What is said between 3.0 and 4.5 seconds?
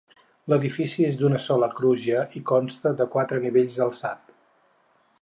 de quatre nivells d'alçat.